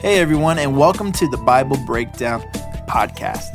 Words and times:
Hey, 0.00 0.18
everyone, 0.20 0.58
and 0.58 0.76
welcome 0.76 1.10
to 1.12 1.26
the 1.30 1.38
Bible 1.38 1.78
Breakdown 1.86 2.42
Podcast. 2.86 3.54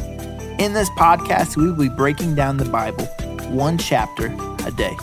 In 0.60 0.74
this 0.74 0.90
podcast, 0.92 1.56
we 1.56 1.68
will 1.68 1.78
be 1.78 1.88
breaking 1.88 2.34
down 2.34 2.58
the 2.58 2.66
Bible 2.66 3.06
one 3.50 3.78
chapter 3.78 4.26
a 4.66 4.72
day. 4.72 4.94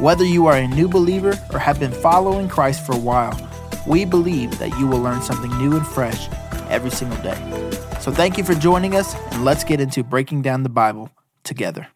Whether 0.00 0.24
you 0.24 0.46
are 0.46 0.56
a 0.56 0.66
new 0.66 0.88
believer 0.88 1.38
or 1.52 1.60
have 1.60 1.78
been 1.78 1.92
following 1.92 2.48
Christ 2.48 2.84
for 2.84 2.92
a 2.92 2.98
while, 2.98 3.38
we 3.86 4.04
believe 4.04 4.58
that 4.58 4.76
you 4.76 4.88
will 4.88 4.98
learn 4.98 5.22
something 5.22 5.56
new 5.58 5.76
and 5.76 5.86
fresh 5.86 6.28
every 6.68 6.90
single 6.90 7.22
day. 7.22 7.38
So, 8.00 8.10
thank 8.10 8.36
you 8.36 8.42
for 8.42 8.54
joining 8.54 8.96
us, 8.96 9.14
and 9.30 9.44
let's 9.44 9.62
get 9.62 9.80
into 9.80 10.02
breaking 10.02 10.42
down 10.42 10.64
the 10.64 10.68
Bible 10.68 11.08
together. 11.44 11.86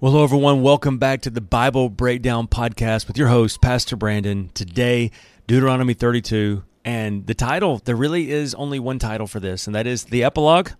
Well, 0.00 0.12
hello, 0.12 0.24
everyone. 0.24 0.62
Welcome 0.62 0.96
back 0.96 1.20
to 1.22 1.30
the 1.30 1.42
Bible 1.42 1.90
Breakdown 1.90 2.48
Podcast 2.48 3.06
with 3.06 3.18
your 3.18 3.28
host, 3.28 3.60
Pastor 3.60 3.96
Brandon. 3.96 4.50
Today, 4.54 5.10
Deuteronomy 5.46 5.92
32. 5.92 6.64
And 6.84 7.26
the 7.26 7.34
title, 7.34 7.80
there 7.84 7.96
really 7.96 8.30
is 8.30 8.54
only 8.54 8.78
one 8.78 8.98
title 8.98 9.26
for 9.26 9.38
this, 9.38 9.66
and 9.66 9.74
that 9.74 9.86
is 9.86 10.04
the 10.04 10.24
epilogue 10.24 10.70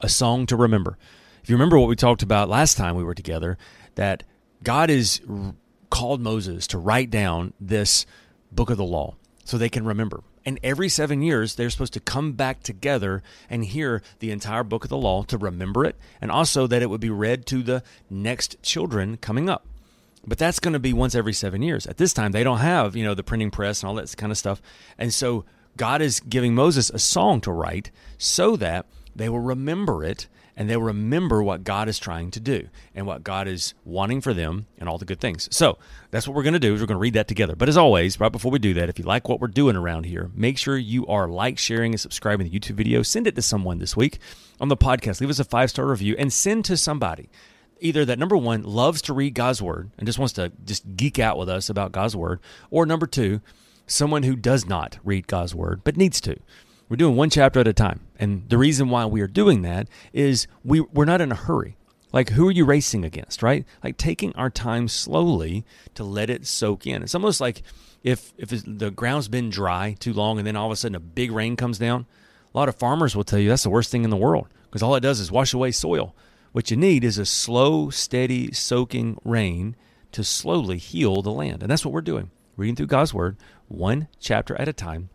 A 0.00 0.08
Song 0.08 0.46
to 0.46 0.56
Remember. 0.56 0.96
If 1.42 1.50
you 1.50 1.56
remember 1.56 1.78
what 1.78 1.88
we 1.88 1.96
talked 1.96 2.22
about 2.22 2.48
last 2.48 2.76
time 2.76 2.94
we 2.94 3.04
were 3.04 3.14
together, 3.14 3.58
that 3.96 4.22
God 4.62 4.90
has 4.90 5.20
called 5.90 6.20
Moses 6.20 6.66
to 6.68 6.78
write 6.78 7.10
down 7.10 7.52
this 7.60 8.06
book 8.52 8.70
of 8.70 8.76
the 8.76 8.84
law 8.84 9.16
so 9.44 9.58
they 9.58 9.68
can 9.68 9.84
remember. 9.84 10.22
And 10.46 10.60
every 10.62 10.88
seven 10.88 11.22
years, 11.22 11.54
they're 11.54 11.70
supposed 11.70 11.94
to 11.94 12.00
come 12.00 12.32
back 12.32 12.62
together 12.62 13.22
and 13.50 13.64
hear 13.64 14.02
the 14.20 14.30
entire 14.30 14.62
book 14.62 14.84
of 14.84 14.90
the 14.90 14.96
law 14.96 15.22
to 15.24 15.38
remember 15.38 15.84
it, 15.84 15.96
and 16.20 16.30
also 16.30 16.66
that 16.66 16.82
it 16.82 16.90
would 16.90 17.00
be 17.00 17.10
read 17.10 17.44
to 17.46 17.62
the 17.62 17.82
next 18.08 18.62
children 18.62 19.16
coming 19.16 19.48
up. 19.48 19.66
But 20.26 20.38
that's 20.38 20.60
going 20.60 20.72
to 20.72 20.78
be 20.78 20.92
once 20.92 21.14
every 21.14 21.32
seven 21.32 21.62
years. 21.62 21.86
At 21.86 21.98
this 21.98 22.12
time, 22.12 22.32
they 22.32 22.44
don't 22.44 22.58
have, 22.58 22.96
you 22.96 23.04
know, 23.04 23.14
the 23.14 23.22
printing 23.22 23.50
press 23.50 23.82
and 23.82 23.88
all 23.88 23.94
that 23.96 24.16
kind 24.16 24.32
of 24.32 24.38
stuff. 24.38 24.62
And 24.98 25.12
so 25.12 25.44
God 25.76 26.00
is 26.00 26.20
giving 26.20 26.54
Moses 26.54 26.90
a 26.90 26.98
song 26.98 27.40
to 27.42 27.52
write 27.52 27.90
so 28.16 28.56
that 28.56 28.86
they 29.14 29.28
will 29.28 29.40
remember 29.40 30.04
it 30.04 30.28
and 30.56 30.70
they'll 30.70 30.80
remember 30.80 31.42
what 31.42 31.64
God 31.64 31.88
is 31.88 31.98
trying 31.98 32.30
to 32.30 32.40
do 32.40 32.68
and 32.94 33.06
what 33.06 33.24
God 33.24 33.48
is 33.48 33.74
wanting 33.84 34.20
for 34.20 34.32
them 34.32 34.66
and 34.78 34.88
all 34.88 34.98
the 34.98 35.04
good 35.04 35.20
things. 35.20 35.48
So 35.50 35.78
that's 36.10 36.28
what 36.28 36.36
we're 36.36 36.44
going 36.44 36.54
to 36.54 36.60
do 36.60 36.74
is 36.74 36.80
we're 36.80 36.86
going 36.86 36.96
to 36.96 37.02
read 37.02 37.14
that 37.14 37.26
together. 37.26 37.56
But 37.56 37.68
as 37.68 37.76
always, 37.76 38.20
right 38.20 38.30
before 38.30 38.52
we 38.52 38.60
do 38.60 38.74
that, 38.74 38.88
if 38.88 38.98
you 38.98 39.04
like 39.04 39.28
what 39.28 39.40
we're 39.40 39.48
doing 39.48 39.74
around 39.74 40.06
here, 40.06 40.30
make 40.32 40.56
sure 40.56 40.76
you 40.76 41.06
are 41.08 41.28
like, 41.28 41.58
sharing, 41.58 41.92
and 41.92 42.00
subscribing 42.00 42.48
the 42.48 42.56
YouTube 42.56 42.76
video. 42.76 43.02
Send 43.02 43.26
it 43.26 43.34
to 43.34 43.42
someone 43.42 43.78
this 43.78 43.96
week 43.96 44.18
on 44.60 44.68
the 44.68 44.76
podcast. 44.76 45.20
Leave 45.20 45.30
us 45.30 45.40
a 45.40 45.44
five-star 45.44 45.86
review 45.86 46.14
and 46.18 46.32
send 46.32 46.64
to 46.66 46.76
somebody 46.76 47.28
either 47.84 48.04
that 48.06 48.18
number 48.18 48.36
one 48.36 48.62
loves 48.62 49.02
to 49.02 49.12
read 49.12 49.34
God's 49.34 49.62
word 49.62 49.90
and 49.98 50.06
just 50.06 50.18
wants 50.18 50.32
to 50.34 50.50
just 50.64 50.96
geek 50.96 51.18
out 51.18 51.38
with 51.38 51.48
us 51.48 51.68
about 51.68 51.92
God's 51.92 52.16
word, 52.16 52.40
or 52.70 52.86
number 52.86 53.06
two, 53.06 53.40
someone 53.86 54.22
who 54.22 54.34
does 54.34 54.66
not 54.66 54.98
read 55.04 55.26
God's 55.26 55.54
word 55.54 55.82
but 55.84 55.96
needs 55.96 56.20
to. 56.22 56.36
We're 56.88 56.96
doing 56.96 57.16
one 57.16 57.30
chapter 57.30 57.60
at 57.60 57.68
a 57.68 57.72
time. 57.72 58.00
And 58.18 58.48
the 58.48 58.58
reason 58.58 58.88
why 58.88 59.04
we 59.06 59.20
are 59.20 59.26
doing 59.26 59.62
that 59.62 59.88
is 60.12 60.46
we, 60.64 60.80
we're 60.80 61.04
not 61.04 61.20
in 61.20 61.30
a 61.30 61.36
hurry. 61.36 61.76
Like, 62.12 62.30
who 62.30 62.46
are 62.48 62.52
you 62.52 62.64
racing 62.64 63.04
against, 63.04 63.42
right? 63.42 63.64
Like, 63.82 63.96
taking 63.96 64.34
our 64.36 64.48
time 64.48 64.86
slowly 64.86 65.64
to 65.94 66.04
let 66.04 66.30
it 66.30 66.46
soak 66.46 66.86
in. 66.86 67.02
It's 67.02 67.14
almost 67.14 67.40
like 67.40 67.62
if, 68.04 68.32
if 68.38 68.50
the 68.64 68.90
ground's 68.90 69.28
been 69.28 69.50
dry 69.50 69.96
too 69.98 70.12
long 70.12 70.38
and 70.38 70.46
then 70.46 70.56
all 70.56 70.66
of 70.66 70.72
a 70.72 70.76
sudden 70.76 70.94
a 70.94 71.00
big 71.00 71.32
rain 71.32 71.56
comes 71.56 71.78
down, 71.78 72.06
a 72.54 72.58
lot 72.58 72.68
of 72.68 72.76
farmers 72.76 73.16
will 73.16 73.24
tell 73.24 73.38
you 73.38 73.48
that's 73.48 73.64
the 73.64 73.70
worst 73.70 73.90
thing 73.90 74.04
in 74.04 74.10
the 74.10 74.16
world 74.16 74.46
because 74.66 74.82
all 74.82 74.94
it 74.94 75.00
does 75.00 75.18
is 75.18 75.32
wash 75.32 75.54
away 75.54 75.72
soil. 75.72 76.14
What 76.54 76.70
you 76.70 76.76
need 76.76 77.02
is 77.02 77.18
a 77.18 77.26
slow, 77.26 77.90
steady, 77.90 78.52
soaking 78.52 79.18
rain 79.24 79.74
to 80.12 80.22
slowly 80.22 80.78
heal 80.78 81.20
the 81.20 81.32
land. 81.32 81.62
And 81.62 81.68
that's 81.72 81.84
what 81.84 81.92
we're 81.92 82.00
doing, 82.00 82.30
reading 82.56 82.76
through 82.76 82.86
God's 82.86 83.12
Word, 83.12 83.36
one 83.66 84.06
chapter 84.20 84.54
at 84.54 84.68
a 84.68 84.72
time, 84.72 85.08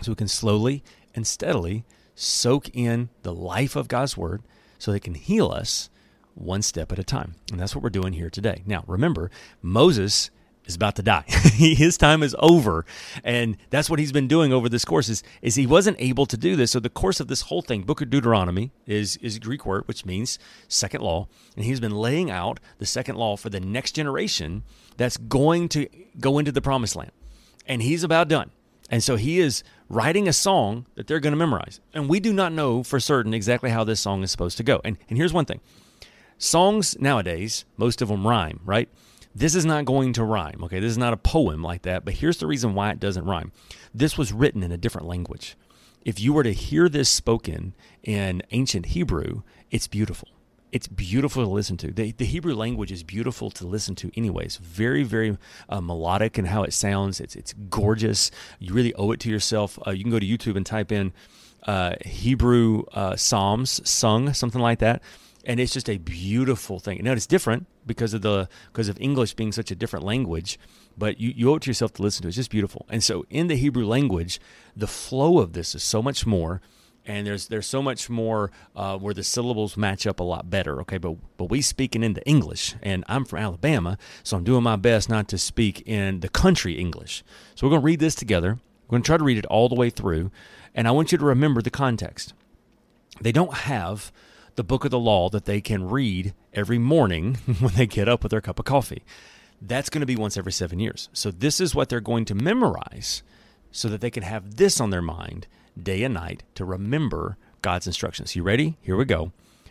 so 0.00 0.12
we 0.12 0.14
can 0.14 0.28
slowly 0.28 0.84
and 1.16 1.26
steadily 1.26 1.84
soak 2.14 2.68
in 2.72 3.08
the 3.24 3.34
life 3.34 3.74
of 3.74 3.88
God's 3.88 4.16
Word 4.16 4.44
so 4.78 4.92
they 4.92 5.00
can 5.00 5.14
heal 5.14 5.50
us 5.50 5.90
one 6.36 6.62
step 6.62 6.92
at 6.92 7.00
a 7.00 7.02
time. 7.02 7.34
And 7.50 7.58
that's 7.58 7.74
what 7.74 7.82
we're 7.82 7.90
doing 7.90 8.12
here 8.12 8.30
today. 8.30 8.62
Now, 8.64 8.84
remember, 8.86 9.32
Moses 9.60 10.30
is 10.68 10.76
about 10.76 10.94
to 10.96 11.02
die. 11.02 11.24
His 11.26 11.96
time 11.96 12.22
is 12.22 12.36
over. 12.38 12.84
And 13.24 13.56
that's 13.70 13.90
what 13.90 13.98
he's 13.98 14.12
been 14.12 14.28
doing 14.28 14.52
over 14.52 14.68
this 14.68 14.84
course 14.84 15.08
is, 15.08 15.22
is 15.42 15.54
he 15.54 15.66
wasn't 15.66 15.96
able 15.98 16.26
to 16.26 16.36
do 16.36 16.54
this. 16.54 16.70
So 16.70 16.78
the 16.78 16.90
course 16.90 17.18
of 17.18 17.28
this 17.28 17.42
whole 17.42 17.62
thing, 17.62 17.82
Book 17.82 18.00
of 18.00 18.10
Deuteronomy 18.10 18.70
is, 18.86 19.16
is 19.16 19.38
Greek 19.38 19.64
word, 19.64 19.88
which 19.88 20.04
means 20.04 20.38
second 20.68 21.00
law. 21.00 21.26
And 21.56 21.64
he's 21.64 21.80
been 21.80 21.96
laying 21.96 22.30
out 22.30 22.60
the 22.76 22.86
second 22.86 23.16
law 23.16 23.36
for 23.36 23.48
the 23.48 23.60
next 23.60 23.92
generation 23.92 24.62
that's 24.96 25.16
going 25.16 25.68
to 25.70 25.88
go 26.20 26.38
into 26.38 26.52
the 26.52 26.60
promised 26.60 26.94
land. 26.94 27.12
And 27.66 27.82
he's 27.82 28.04
about 28.04 28.28
done. 28.28 28.50
And 28.90 29.02
so 29.02 29.16
he 29.16 29.40
is 29.40 29.62
writing 29.88 30.28
a 30.28 30.32
song 30.32 30.86
that 30.94 31.06
they're 31.06 31.20
going 31.20 31.32
to 31.32 31.38
memorize. 31.38 31.80
And 31.92 32.08
we 32.08 32.20
do 32.20 32.32
not 32.32 32.52
know 32.52 32.82
for 32.82 33.00
certain 33.00 33.34
exactly 33.34 33.70
how 33.70 33.84
this 33.84 34.00
song 34.00 34.22
is 34.22 34.30
supposed 34.30 34.56
to 34.58 34.62
go. 34.62 34.80
And, 34.84 34.98
and 35.08 35.16
here's 35.18 35.32
one 35.32 35.44
thing 35.44 35.60
songs 36.38 36.98
nowadays, 37.00 37.64
most 37.76 38.00
of 38.00 38.08
them 38.08 38.26
rhyme, 38.26 38.60
right? 38.64 38.88
This 39.38 39.54
is 39.54 39.64
not 39.64 39.84
going 39.84 40.14
to 40.14 40.24
rhyme, 40.24 40.64
okay? 40.64 40.80
This 40.80 40.90
is 40.90 40.98
not 40.98 41.12
a 41.12 41.16
poem 41.16 41.62
like 41.62 41.82
that, 41.82 42.04
but 42.04 42.14
here's 42.14 42.38
the 42.38 42.46
reason 42.48 42.74
why 42.74 42.90
it 42.90 42.98
doesn't 42.98 43.24
rhyme. 43.24 43.52
This 43.94 44.18
was 44.18 44.32
written 44.32 44.64
in 44.64 44.72
a 44.72 44.76
different 44.76 45.06
language. 45.06 45.56
If 46.04 46.18
you 46.18 46.32
were 46.32 46.42
to 46.42 46.52
hear 46.52 46.88
this 46.88 47.08
spoken 47.08 47.76
in 48.02 48.42
ancient 48.50 48.86
Hebrew, 48.86 49.42
it's 49.70 49.86
beautiful. 49.86 50.26
It's 50.72 50.88
beautiful 50.88 51.44
to 51.44 51.48
listen 51.48 51.76
to. 51.76 51.92
The, 51.92 52.10
the 52.10 52.24
Hebrew 52.24 52.52
language 52.52 52.90
is 52.90 53.04
beautiful 53.04 53.48
to 53.52 53.64
listen 53.64 53.94
to, 53.96 54.10
anyways. 54.16 54.56
Very, 54.56 55.04
very 55.04 55.38
uh, 55.68 55.80
melodic 55.80 56.36
in 56.36 56.46
how 56.46 56.64
it 56.64 56.72
sounds. 56.72 57.20
It's 57.20 57.36
it's 57.36 57.52
gorgeous. 57.70 58.32
You 58.58 58.74
really 58.74 58.92
owe 58.94 59.12
it 59.12 59.20
to 59.20 59.30
yourself. 59.30 59.78
Uh, 59.86 59.92
you 59.92 60.02
can 60.02 60.10
go 60.10 60.18
to 60.18 60.26
YouTube 60.26 60.56
and 60.56 60.66
type 60.66 60.90
in 60.90 61.12
uh, 61.62 61.94
Hebrew 62.04 62.82
uh, 62.92 63.14
Psalms 63.14 63.88
sung, 63.88 64.32
something 64.32 64.60
like 64.60 64.80
that 64.80 65.00
and 65.44 65.58
it's 65.58 65.72
just 65.72 65.88
a 65.88 65.96
beautiful 65.96 66.78
thing. 66.78 67.00
Now 67.02 67.12
it's 67.12 67.26
different 67.26 67.66
because 67.88 68.14
of 68.14 68.22
the 68.22 68.48
because 68.72 68.88
of 68.88 69.00
English 69.00 69.34
being 69.34 69.50
such 69.50 69.72
a 69.72 69.74
different 69.74 70.04
language, 70.04 70.58
but 70.96 71.18
you, 71.18 71.32
you 71.34 71.50
owe 71.50 71.56
it 71.56 71.62
to 71.62 71.70
yourself 71.70 71.92
to 71.94 72.02
listen 72.02 72.22
to 72.22 72.28
it. 72.28 72.30
It's 72.30 72.36
just 72.36 72.50
beautiful. 72.50 72.86
And 72.88 73.02
so 73.02 73.24
in 73.30 73.48
the 73.48 73.56
Hebrew 73.56 73.84
language, 73.84 74.38
the 74.76 74.86
flow 74.86 75.40
of 75.40 75.54
this 75.54 75.74
is 75.74 75.82
so 75.82 76.00
much 76.00 76.24
more, 76.24 76.60
and 77.04 77.26
there's 77.26 77.48
there's 77.48 77.66
so 77.66 77.82
much 77.82 78.08
more 78.08 78.52
uh, 78.76 78.96
where 78.98 79.14
the 79.14 79.24
syllables 79.24 79.76
match 79.76 80.06
up 80.06 80.20
a 80.20 80.24
lot 80.24 80.48
better. 80.48 80.80
Okay, 80.82 80.98
but 80.98 81.16
but 81.36 81.46
we 81.46 81.60
speaking 81.60 82.04
into 82.04 82.24
English, 82.24 82.76
and 82.82 83.04
I'm 83.08 83.24
from 83.24 83.40
Alabama, 83.40 83.98
so 84.22 84.36
I'm 84.36 84.44
doing 84.44 84.62
my 84.62 84.76
best 84.76 85.08
not 85.08 85.26
to 85.28 85.38
speak 85.38 85.82
in 85.86 86.20
the 86.20 86.28
country 86.28 86.74
English. 86.74 87.24
So 87.56 87.66
we're 87.66 87.72
to 87.80 87.84
read 87.84 87.98
this 87.98 88.14
together. 88.14 88.58
We're 88.88 88.98
to 88.98 89.04
try 89.04 89.16
to 89.16 89.24
read 89.24 89.38
it 89.38 89.46
all 89.46 89.68
the 89.68 89.74
way 89.74 89.90
through, 89.90 90.30
and 90.74 90.86
I 90.86 90.92
want 90.92 91.10
you 91.10 91.18
to 91.18 91.24
remember 91.24 91.60
the 91.60 91.70
context. 91.70 92.34
They 93.20 93.32
don't 93.32 93.54
have 93.54 94.12
the 94.58 94.64
book 94.64 94.84
of 94.84 94.90
the 94.90 94.98
law 94.98 95.28
that 95.28 95.44
they 95.44 95.60
can 95.60 95.88
read 95.88 96.34
every 96.52 96.78
morning 96.78 97.34
when 97.60 97.74
they 97.74 97.86
get 97.86 98.08
up 98.08 98.24
with 98.24 98.30
their 98.30 98.40
cup 98.40 98.58
of 98.58 98.64
coffee. 98.64 99.04
That's 99.62 99.88
going 99.88 100.00
to 100.00 100.06
be 100.06 100.16
once 100.16 100.36
every 100.36 100.50
seven 100.50 100.80
years. 100.80 101.08
So, 101.12 101.30
this 101.30 101.60
is 101.60 101.76
what 101.76 101.88
they're 101.88 102.00
going 102.00 102.24
to 102.24 102.34
memorize 102.34 103.22
so 103.70 103.88
that 103.88 104.00
they 104.00 104.10
can 104.10 104.24
have 104.24 104.56
this 104.56 104.80
on 104.80 104.90
their 104.90 105.00
mind 105.00 105.46
day 105.80 106.02
and 106.02 106.12
night 106.12 106.42
to 106.56 106.64
remember 106.64 107.36
God's 107.62 107.86
instructions. 107.86 108.34
You 108.34 108.42
ready? 108.42 108.76
Here 108.82 108.96
we 108.96 109.04
go. 109.04 109.30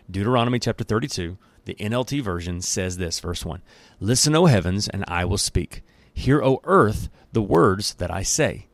Deuteronomy 0.09 0.57
chapter 0.57 0.85
32, 0.85 1.37
the 1.65 1.75
NLT 1.75 2.21
version 2.21 2.61
says 2.61 2.95
this, 2.95 3.19
verse 3.19 3.43
1 3.43 3.61
Listen, 3.99 4.35
O 4.35 4.45
heavens, 4.45 4.87
and 4.87 5.03
I 5.05 5.25
will 5.25 5.37
speak. 5.37 5.83
Hear, 6.13 6.41
O 6.41 6.61
earth, 6.63 7.09
the 7.33 7.41
words 7.41 7.95
that 7.95 8.09
I 8.09 8.23
say. 8.23 8.67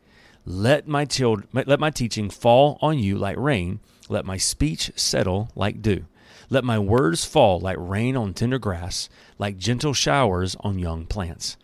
Let 0.46 0.88
my, 0.88 1.06
child, 1.06 1.46
let 1.54 1.80
my 1.80 1.90
teaching 1.90 2.30
fall 2.30 2.78
on 2.82 3.00
you 3.00 3.18
like 3.18 3.38
rain 3.38 3.80
let 4.10 4.26
my 4.26 4.38
speech 4.38 4.92
settle 4.96 5.50
like 5.56 5.82
dew. 5.82 6.06
Let 6.50 6.64
my 6.64 6.78
words 6.78 7.26
fall 7.26 7.60
like 7.60 7.78
rain 7.80 8.16
on 8.16 8.34
tender 8.34 8.60
grass, 8.60 9.10
like 9.40 9.58
gentle 9.58 9.94
showers 9.94 10.56
on 10.60 10.80
young 10.80 11.06
plants. 11.06 11.58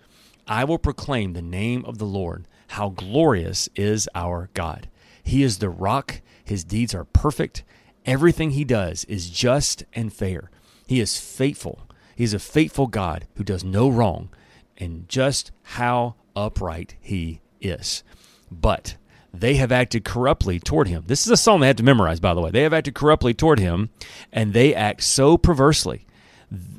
I 0.48 0.64
will 0.64 0.80
proclaim 0.80 1.34
the 1.34 1.42
name 1.42 1.86
of 1.86 1.98
the 1.98 2.06
Lord. 2.06 2.48
How 2.70 2.90
glorious 2.90 3.70
is 3.76 4.10
our 4.16 4.50
God! 4.54 4.90
He 5.24 5.44
is 5.44 5.60
the 5.60 5.70
rock, 5.70 6.22
his 6.44 6.64
deeds 6.64 6.96
are 6.96 7.06
perfect. 7.06 7.64
Everything 8.06 8.52
he 8.52 8.64
does 8.64 9.06
is 9.06 9.30
just 9.30 9.84
and 9.94 10.12
fair. 10.12 10.50
He 10.88 11.00
is 11.00 11.20
faithful. 11.20 11.88
He 12.16 12.24
is 12.24 12.34
a 12.34 12.40
faithful 12.40 12.88
God 12.88 13.28
who 13.36 13.44
does 13.44 13.64
no 13.64 13.90
wrong, 13.90 14.30
and 14.78 15.08
just 15.08 15.52
how 15.62 16.16
upright 16.36 16.96
he 17.00 17.42
is. 17.62 18.04
But 18.50 18.98
they 19.34 19.56
have 19.56 19.72
acted 19.72 20.04
corruptly 20.04 20.60
toward 20.60 20.88
him. 20.88 21.04
This 21.08 21.26
is 21.26 21.32
a 21.32 21.38
psalm 21.38 21.62
they 21.62 21.68
had 21.68 21.78
to 21.78 21.84
memorize, 21.84 22.20
by 22.20 22.34
the 22.34 22.42
way. 22.42 22.52
They 22.52 22.64
have 22.64 22.74
acted 22.74 22.96
corruptly 22.96 23.34
toward 23.34 23.60
him, 23.60 23.90
and 24.32 24.54
they 24.54 24.74
act 24.74 25.04
so 25.04 25.38
perversely. 25.38 26.06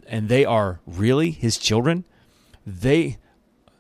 And 0.09 0.29
they 0.29 0.45
are 0.45 0.81
really 0.87 1.31
his 1.31 1.59
children. 1.59 2.05
They 2.67 3.19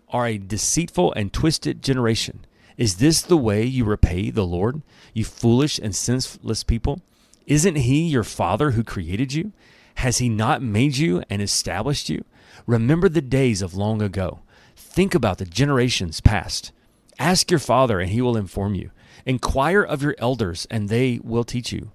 are 0.08 0.26
a 0.26 0.38
deceitful 0.38 1.12
and 1.14 1.32
twisted 1.32 1.82
generation. 1.82 2.44
Is 2.76 2.96
this 2.96 3.22
the 3.22 3.36
way 3.36 3.64
you 3.64 3.84
repay 3.84 4.30
the 4.30 4.46
Lord, 4.46 4.82
you 5.12 5.24
foolish 5.24 5.78
and 5.78 5.94
senseless 5.94 6.62
people? 6.62 7.00
Isn't 7.46 7.76
he 7.76 8.02
your 8.02 8.24
father 8.24 8.72
who 8.72 8.84
created 8.84 9.32
you? 9.32 9.52
Has 9.96 10.18
he 10.18 10.28
not 10.28 10.62
made 10.62 10.96
you 10.96 11.22
and 11.28 11.42
established 11.42 12.08
you? 12.08 12.24
Remember 12.66 13.08
the 13.08 13.20
days 13.20 13.60
of 13.60 13.74
long 13.74 14.00
ago. 14.00 14.40
Think 14.76 15.14
about 15.14 15.38
the 15.38 15.44
generations 15.44 16.20
past 16.20 16.72
Ask 17.20 17.50
your 17.50 17.60
father, 17.60 18.00
and 18.00 18.10
he 18.10 18.22
will 18.22 18.36
inform 18.36 18.74
you. 18.74 18.92
Inquire 19.26 19.82
of 19.82 20.02
your 20.02 20.14
elders, 20.16 20.66
and 20.70 20.88
they 20.88 21.20
will 21.22 21.44
teach 21.44 21.70
you. 21.70 21.92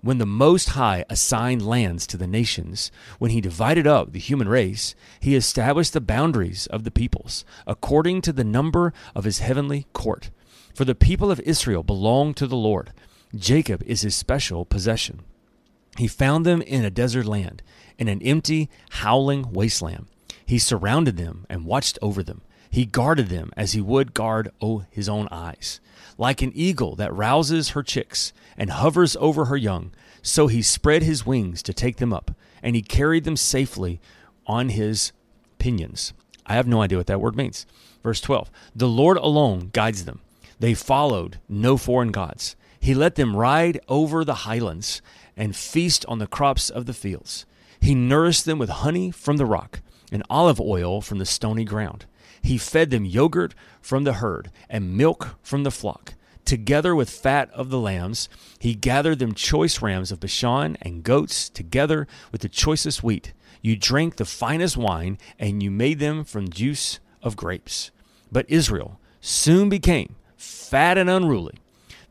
When 0.00 0.16
the 0.16 0.26
Most 0.26 0.70
High 0.70 1.04
assigned 1.10 1.64
lands 1.64 2.06
to 2.06 2.16
the 2.16 2.26
nations, 2.26 2.90
when 3.18 3.30
he 3.30 3.42
divided 3.42 3.86
up 3.86 4.12
the 4.12 4.18
human 4.18 4.48
race, 4.48 4.94
he 5.20 5.36
established 5.36 5.92
the 5.92 6.00
boundaries 6.00 6.66
of 6.68 6.84
the 6.84 6.90
peoples, 6.90 7.44
according 7.66 8.22
to 8.22 8.32
the 8.32 8.44
number 8.44 8.94
of 9.14 9.24
his 9.24 9.40
heavenly 9.40 9.86
court. 9.92 10.30
For 10.74 10.86
the 10.86 10.94
people 10.94 11.30
of 11.30 11.38
Israel 11.40 11.82
belong 11.82 12.32
to 12.34 12.46
the 12.46 12.56
Lord. 12.56 12.94
Jacob 13.36 13.82
is 13.84 14.00
his 14.00 14.16
special 14.16 14.64
possession. 14.64 15.20
He 15.98 16.08
found 16.08 16.46
them 16.46 16.62
in 16.62 16.82
a 16.82 16.90
desert 16.90 17.26
land, 17.26 17.62
in 17.98 18.08
an 18.08 18.22
empty, 18.22 18.70
howling 18.90 19.52
wasteland. 19.52 20.06
He 20.46 20.58
surrounded 20.58 21.18
them 21.18 21.46
and 21.50 21.66
watched 21.66 21.98
over 22.00 22.22
them. 22.22 22.40
He 22.72 22.86
guarded 22.86 23.28
them 23.28 23.52
as 23.54 23.72
he 23.72 23.82
would 23.82 24.14
guard 24.14 24.50
oh, 24.62 24.86
his 24.90 25.06
own 25.06 25.28
eyes. 25.30 25.78
Like 26.16 26.40
an 26.40 26.52
eagle 26.54 26.96
that 26.96 27.12
rouses 27.12 27.70
her 27.70 27.82
chicks 27.82 28.32
and 28.56 28.70
hovers 28.70 29.14
over 29.20 29.44
her 29.44 29.58
young, 29.58 29.92
so 30.22 30.46
he 30.46 30.62
spread 30.62 31.02
his 31.02 31.26
wings 31.26 31.62
to 31.64 31.74
take 31.74 31.98
them 31.98 32.14
up, 32.14 32.30
and 32.62 32.74
he 32.74 32.80
carried 32.80 33.24
them 33.24 33.36
safely 33.36 34.00
on 34.46 34.70
his 34.70 35.12
pinions. 35.58 36.14
I 36.46 36.54
have 36.54 36.66
no 36.66 36.80
idea 36.80 36.96
what 36.96 37.08
that 37.08 37.20
word 37.20 37.36
means. 37.36 37.66
Verse 38.02 38.22
12 38.22 38.50
The 38.74 38.88
Lord 38.88 39.18
alone 39.18 39.68
guides 39.74 40.06
them. 40.06 40.22
They 40.58 40.72
followed 40.72 41.40
no 41.50 41.76
foreign 41.76 42.10
gods. 42.10 42.56
He 42.80 42.94
let 42.94 43.16
them 43.16 43.36
ride 43.36 43.80
over 43.86 44.24
the 44.24 44.46
highlands 44.46 45.02
and 45.36 45.54
feast 45.54 46.06
on 46.06 46.20
the 46.20 46.26
crops 46.26 46.70
of 46.70 46.86
the 46.86 46.94
fields. 46.94 47.44
He 47.82 47.94
nourished 47.94 48.46
them 48.46 48.58
with 48.58 48.70
honey 48.70 49.10
from 49.10 49.36
the 49.36 49.44
rock 49.44 49.82
and 50.10 50.22
olive 50.30 50.60
oil 50.60 51.02
from 51.02 51.18
the 51.18 51.26
stony 51.26 51.64
ground. 51.64 52.06
He 52.42 52.58
fed 52.58 52.90
them 52.90 53.04
yogurt 53.04 53.54
from 53.80 54.04
the 54.04 54.14
herd 54.14 54.50
and 54.68 54.96
milk 54.96 55.36
from 55.42 55.62
the 55.62 55.70
flock. 55.70 56.14
Together 56.44 56.94
with 56.94 57.08
fat 57.08 57.50
of 57.52 57.70
the 57.70 57.78
lambs, 57.78 58.28
he 58.58 58.74
gathered 58.74 59.20
them 59.20 59.32
choice 59.32 59.80
rams 59.80 60.10
of 60.10 60.20
Bashan 60.20 60.76
and 60.82 61.04
goats, 61.04 61.48
together 61.48 62.06
with 62.32 62.40
the 62.40 62.48
choicest 62.48 63.02
wheat. 63.02 63.32
You 63.62 63.76
drank 63.76 64.16
the 64.16 64.24
finest 64.24 64.76
wine, 64.76 65.18
and 65.38 65.62
you 65.62 65.70
made 65.70 66.00
them 66.00 66.24
from 66.24 66.50
juice 66.50 66.98
of 67.22 67.36
grapes. 67.36 67.92
But 68.30 68.46
Israel 68.48 68.98
soon 69.20 69.68
became 69.68 70.16
fat 70.36 70.98
and 70.98 71.08
unruly. 71.08 71.54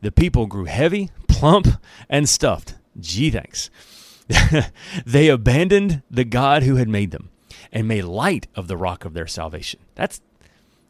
The 0.00 0.10
people 0.10 0.46
grew 0.46 0.64
heavy, 0.64 1.10
plump, 1.28 1.68
and 2.08 2.26
stuffed. 2.26 2.74
Gee, 2.98 3.30
thanks. 3.30 3.68
they 5.06 5.28
abandoned 5.28 6.02
the 6.10 6.24
God 6.24 6.62
who 6.62 6.76
had 6.76 6.88
made 6.88 7.10
them 7.10 7.28
and 7.72 7.88
made 7.88 8.04
light 8.04 8.46
of 8.54 8.68
the 8.68 8.76
rock 8.76 9.04
of 9.04 9.14
their 9.14 9.26
salvation. 9.26 9.80
That's 9.94 10.20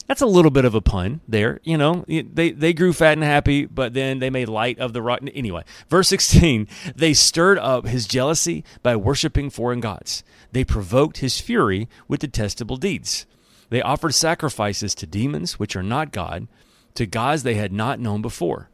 that's 0.09 0.21
a 0.21 0.27
little 0.27 0.51
bit 0.51 0.65
of 0.65 0.75
a 0.75 0.81
pun 0.81 1.21
there. 1.29 1.61
You 1.63 1.79
know, 1.79 2.05
they, 2.07 2.51
they 2.51 2.73
grew 2.73 2.93
fat 2.93 3.13
and 3.13 3.23
happy, 3.23 3.67
but 3.67 3.95
then 3.95 4.19
they 4.19 4.31
made 4.31 4.49
light 4.49 4.79
of 4.79 4.93
the 4.93 5.01
rock. 5.01 5.21
Anyway, 5.33 5.63
verse 5.89 6.09
16, 6.09 6.69
they 6.97 7.15
stirred 7.15 7.59
up 7.59 7.87
his 7.87 8.07
jealousy 8.07 8.65
by 8.83 8.97
worshiping 8.97 9.49
foreign 9.49 9.81
gods. 9.81 10.25
They 10.51 10.65
provoked 10.65 11.19
his 11.19 11.41
fury 11.41 11.89
with 12.09 12.21
detestable 12.21 12.77
deeds. 12.77 13.27
They 13.71 13.81
offered 13.81 14.13
sacrifices 14.13 14.95
to 14.97 15.07
demons, 15.07 15.59
which 15.59 15.77
are 15.77 15.83
not 15.83 16.13
God, 16.13 16.47
to 16.95 17.07
gods 17.07 17.43
they 17.43 17.55
had 17.55 17.73
not 17.73 18.01
known 18.01 18.21
before. 18.21 18.69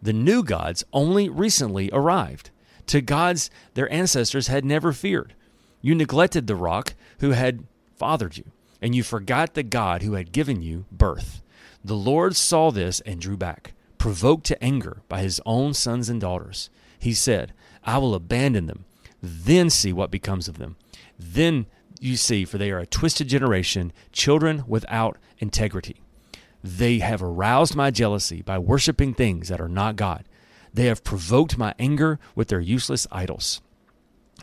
The 0.00 0.12
new 0.12 0.44
gods 0.44 0.84
only 0.92 1.28
recently 1.28 1.90
arrived, 1.92 2.50
to 2.86 3.00
gods 3.00 3.50
their 3.74 3.92
ancestors 3.92 4.46
had 4.46 4.64
never 4.64 4.92
feared. 4.92 5.34
You 5.80 5.94
neglected 5.94 6.46
the 6.46 6.54
rock 6.54 6.94
who 7.18 7.30
had 7.30 7.64
fathered 7.96 8.36
you, 8.36 8.44
and 8.80 8.94
you 8.94 9.02
forgot 9.02 9.54
the 9.54 9.62
God 9.62 10.02
who 10.02 10.14
had 10.14 10.32
given 10.32 10.62
you 10.62 10.86
birth. 10.90 11.42
The 11.84 11.94
Lord 11.94 12.36
saw 12.36 12.70
this 12.70 13.00
and 13.00 13.20
drew 13.20 13.36
back, 13.36 13.74
provoked 13.98 14.46
to 14.46 14.62
anger 14.62 15.02
by 15.08 15.22
his 15.22 15.40
own 15.46 15.74
sons 15.74 16.08
and 16.08 16.20
daughters. 16.20 16.70
He 16.98 17.14
said, 17.14 17.52
I 17.84 17.98
will 17.98 18.14
abandon 18.14 18.66
them, 18.66 18.84
then 19.22 19.70
see 19.70 19.92
what 19.92 20.10
becomes 20.10 20.48
of 20.48 20.58
them. 20.58 20.76
Then 21.18 21.66
you 22.00 22.16
see, 22.16 22.44
for 22.44 22.58
they 22.58 22.70
are 22.70 22.78
a 22.78 22.86
twisted 22.86 23.28
generation, 23.28 23.92
children 24.12 24.64
without 24.66 25.18
integrity. 25.38 26.00
They 26.62 26.98
have 26.98 27.22
aroused 27.22 27.74
my 27.74 27.90
jealousy 27.90 28.42
by 28.42 28.58
worshiping 28.58 29.14
things 29.14 29.48
that 29.48 29.60
are 29.60 29.68
not 29.68 29.96
God. 29.96 30.24
They 30.72 30.86
have 30.86 31.04
provoked 31.04 31.58
my 31.58 31.74
anger 31.78 32.18
with 32.34 32.48
their 32.48 32.60
useless 32.60 33.06
idols. 33.10 33.60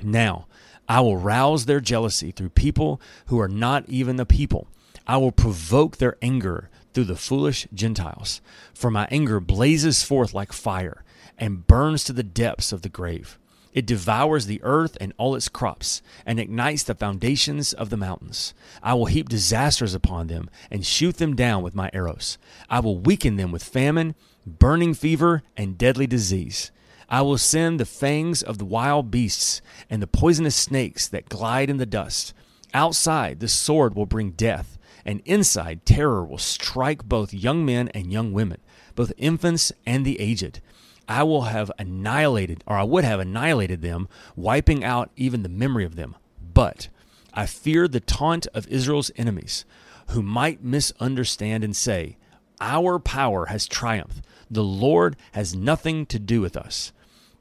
Now, 0.02 0.48
I 0.88 1.02
will 1.02 1.18
rouse 1.18 1.66
their 1.66 1.80
jealousy 1.80 2.32
through 2.32 2.50
people 2.50 3.02
who 3.28 3.40
are 3.40 3.48
not 3.48 3.88
even 3.88 4.16
the 4.16 4.26
people. 4.26 4.68
I 5.08 5.18
will 5.18 5.32
provoke 5.32 5.98
their 5.98 6.18
anger 6.22 6.70
through 6.94 7.06
the 7.06 7.16
foolish 7.16 7.68
Gentiles. 7.74 8.42
For 8.74 8.90
my 8.90 9.08
anger 9.12 9.40
blazes 9.40 10.04
forth 10.04 10.34
like 10.34 10.54
fire 10.54 11.04
and 11.38 11.68
burns 11.68 12.04
to 12.06 12.14
the 12.14 12.24
depths 12.24 12.72
of 12.72 12.82
the 12.82 12.90
grave. 12.90 13.38
It 13.74 13.86
devours 13.86 14.46
the 14.46 14.62
earth 14.64 14.98
and 15.02 15.14
all 15.18 15.36
its 15.36 15.50
crops, 15.50 16.02
and 16.26 16.40
ignites 16.40 16.84
the 16.84 16.96
foundations 16.96 17.74
of 17.74 17.90
the 17.90 17.98
mountains. 17.98 18.54
I 18.82 18.94
will 18.94 19.08
heap 19.08 19.28
disasters 19.28 19.94
upon 19.94 20.28
them, 20.28 20.50
and 20.72 20.86
shoot 20.86 21.18
them 21.18 21.36
down 21.36 21.62
with 21.62 21.76
my 21.76 21.90
arrows. 21.92 22.38
I 22.70 22.80
will 22.80 22.98
weaken 22.98 23.36
them 23.36 23.52
with 23.52 23.66
famine, 23.66 24.16
burning 24.48 24.94
fever, 24.94 25.44
and 25.58 25.78
deadly 25.78 26.08
disease. 26.08 26.72
I 27.10 27.22
will 27.22 27.38
send 27.38 27.80
the 27.80 27.86
fangs 27.86 28.42
of 28.42 28.58
the 28.58 28.66
wild 28.66 29.12
beasts 29.12 29.62
and 29.90 30.02
the 30.02 30.08
poisonous 30.08 30.56
snakes 30.56 31.08
that 31.08 31.30
glide 31.30 31.70
in 31.70 31.78
the 31.78 31.86
dust. 31.86 32.34
Outside, 32.74 33.40
the 33.40 33.48
sword 33.48 33.96
will 33.96 34.06
bring 34.06 34.32
death, 34.32 34.78
and 35.06 35.22
inside, 35.26 35.86
terror 35.86 36.26
will 36.26 36.38
strike 36.38 37.06
both 37.06 37.34
young 37.34 37.66
men 37.66 37.90
and 37.90 38.12
young 38.12 38.34
women, 38.34 38.60
both 38.96 39.14
infants 39.18 39.72
and 39.86 40.06
the 40.06 40.20
aged. 40.20 40.62
I 41.08 41.24
will 41.24 41.44
have 41.44 41.72
annihilated, 41.78 42.64
or 42.66 42.76
I 42.78 42.84
would 42.84 43.04
have 43.04 43.20
annihilated 43.20 43.82
them, 43.82 44.08
wiping 44.36 44.84
out 44.84 45.12
even 45.16 45.44
the 45.44 45.50
memory 45.50 45.86
of 45.86 45.96
them. 45.96 46.16
But 46.54 46.88
I 47.34 47.46
fear 47.46 47.88
the 47.88 48.00
taunt 48.00 48.48
of 48.54 48.68
Israel's 48.68 49.12
enemies, 49.16 49.66
who 50.10 50.22
might 50.22 50.64
misunderstand 50.64 51.64
and 51.64 51.76
say, 51.76 52.18
Our 52.62 53.00
power 53.00 53.48
has 53.48 53.68
triumphed. 53.68 54.26
The 54.50 54.64
Lord 54.64 55.16
has 55.34 55.56
nothing 55.56 56.06
to 56.08 56.20
do 56.20 56.42
with 56.42 56.56
us. 56.56 56.92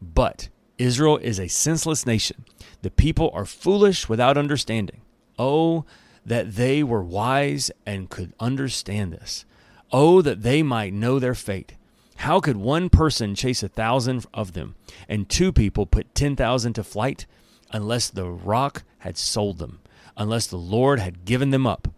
But 0.00 0.48
Israel 0.78 1.18
is 1.18 1.38
a 1.38 1.48
senseless 1.48 2.06
nation. 2.06 2.44
The 2.82 2.90
people 2.90 3.30
are 3.32 3.44
foolish 3.44 4.08
without 4.08 4.36
understanding. 4.36 5.02
Oh, 5.38 5.84
that 6.26 6.56
they 6.56 6.82
were 6.82 7.02
wise 7.02 7.70
and 7.86 8.10
could 8.10 8.32
understand 8.40 9.12
this. 9.12 9.44
Oh, 9.92 10.22
that 10.22 10.42
they 10.42 10.62
might 10.62 10.92
know 10.92 11.18
their 11.18 11.34
fate. 11.34 11.74
How 12.16 12.40
could 12.40 12.56
one 12.56 12.88
person 12.88 13.34
chase 13.34 13.62
a 13.62 13.68
thousand 13.68 14.24
of 14.32 14.52
them, 14.52 14.74
and 15.08 15.28
two 15.28 15.52
people 15.52 15.86
put 15.86 16.14
ten 16.14 16.36
thousand 16.36 16.74
to 16.74 16.84
flight, 16.84 17.26
unless 17.72 18.08
the 18.08 18.28
rock 18.28 18.84
had 18.98 19.18
sold 19.18 19.58
them, 19.58 19.80
unless 20.16 20.46
the 20.46 20.56
Lord 20.56 21.00
had 21.00 21.24
given 21.24 21.50
them 21.50 21.66
up? 21.66 21.88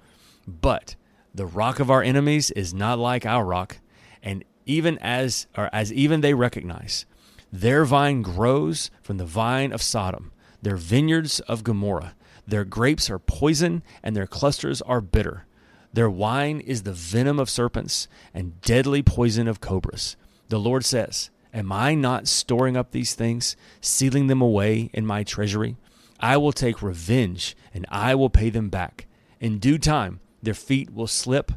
But 0.47 0.97
the 1.37 1.47
rock 1.47 1.81
of 1.81 1.91
our 1.91 2.03
enemies 2.03 2.51
is 2.53 2.73
not 2.73 2.99
like 2.99 3.27
our 3.27 3.45
rock, 3.45 3.79
and 4.23 4.43
even 4.65 4.99
as 4.99 5.47
or 5.57 5.69
as 5.73 5.93
even 5.93 6.23
they 6.23 6.33
recognize, 6.33 7.05
their 7.53 7.85
vine 7.85 8.23
grows 8.23 8.91
from 9.03 9.19
the 9.19 9.27
vine 9.27 9.71
of 9.71 9.83
Sodom, 9.83 10.33
their 10.63 10.77
vineyards 10.77 11.41
of 11.41 11.63
Gomorrah. 11.63 12.15
Their 12.47 12.65
grapes 12.65 13.11
are 13.11 13.19
poison, 13.19 13.83
and 14.03 14.17
their 14.17 14.27
clusters 14.27 14.81
are 14.83 15.01
bitter. 15.01 15.47
Their 15.93 16.09
wine 16.09 16.61
is 16.61 16.83
the 16.83 16.93
venom 16.93 17.39
of 17.39 17.51
serpents 17.51 18.09
and 18.33 18.61
deadly 18.63 19.03
poison 19.03 19.47
of 19.47 19.61
cobras. 19.61 20.17
The 20.49 20.59
Lord 20.59 20.85
says, 20.85 21.31
Am 21.53 21.71
I 21.71 21.95
not 21.95 22.29
storing 22.29 22.77
up 22.77 22.91
these 22.91 23.15
things, 23.15 23.57
sealing 23.81 24.27
them 24.27 24.41
away 24.41 24.91
in 24.93 25.07
my 25.07 25.23
treasury? 25.23 25.77
I 26.19 26.37
will 26.37 26.53
take 26.53 26.83
revenge, 26.83 27.57
and 27.75 27.85
I 27.91 28.15
will 28.15 28.31
pay 28.31 28.51
them 28.51 28.69
back. 28.69 29.07
In 29.41 29.59
due 29.59 29.79
time, 29.79 30.21
their 30.47 30.55
feet 30.55 30.95
will 30.95 31.07
slip, 31.07 31.53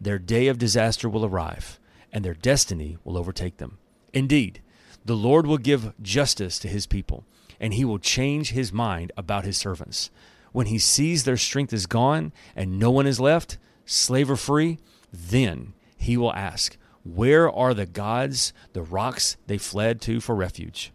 their 0.00 0.18
day 0.18 0.46
of 0.46 0.58
disaster 0.58 1.08
will 1.08 1.24
arrive, 1.24 1.80
and 2.12 2.24
their 2.24 2.34
destiny 2.34 2.98
will 3.02 3.18
overtake 3.18 3.56
them. 3.56 3.78
Indeed, 4.12 4.60
the 5.04 5.16
Lord 5.16 5.46
will 5.46 5.58
give 5.58 5.92
justice 6.00 6.58
to 6.60 6.68
his 6.68 6.86
people, 6.86 7.24
and 7.58 7.74
he 7.74 7.84
will 7.84 7.98
change 7.98 8.50
his 8.50 8.72
mind 8.72 9.12
about 9.16 9.44
his 9.44 9.56
servants. 9.56 10.10
When 10.52 10.66
he 10.66 10.78
sees 10.78 11.24
their 11.24 11.36
strength 11.36 11.72
is 11.72 11.86
gone 11.86 12.32
and 12.54 12.78
no 12.78 12.90
one 12.90 13.06
is 13.06 13.18
left, 13.18 13.58
slave 13.86 14.30
or 14.30 14.36
free, 14.36 14.78
then 15.12 15.72
he 15.96 16.16
will 16.16 16.32
ask, 16.32 16.76
Where 17.02 17.50
are 17.50 17.74
the 17.74 17.86
gods, 17.86 18.52
the 18.72 18.82
rocks 18.82 19.36
they 19.46 19.58
fled 19.58 20.00
to 20.02 20.20
for 20.20 20.34
refuge? 20.34 20.92